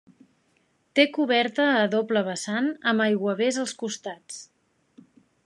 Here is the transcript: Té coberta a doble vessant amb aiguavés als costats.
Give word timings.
Té 0.99 1.03
coberta 1.17 1.67
a 1.73 1.83
doble 1.97 2.23
vessant 2.31 2.71
amb 2.93 3.05
aiguavés 3.07 3.61
als 3.67 3.77
costats. 3.85 4.43